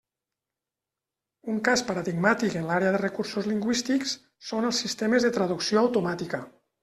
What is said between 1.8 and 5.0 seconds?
paradigmàtic en l'àrea de recursos lingüístics són els